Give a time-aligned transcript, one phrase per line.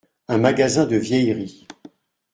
[0.29, 1.67] Un magasin de vieilleries.